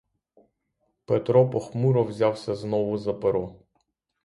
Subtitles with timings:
[1.05, 3.55] Петро похмуро взявся знову за перо.